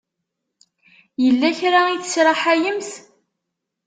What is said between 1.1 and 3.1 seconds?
Yella kra i tesraḥayemt?